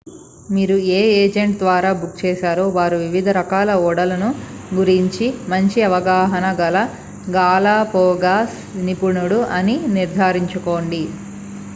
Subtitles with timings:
[0.49, 4.15] మీరు ఏ ఏజెంట్ ద్వారా బుక్ చేశారో వారు వివిధ రకాల ఓడల
[4.71, 6.79] గురించి మంచి అవగాహన గల
[7.31, 8.57] గాలపాగోస్
[8.81, 11.03] నిపుణుడు అని నిర్ధారించుకోండి